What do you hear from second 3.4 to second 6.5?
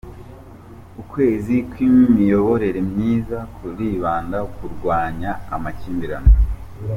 kuribanda ku kurwanya amakimbirane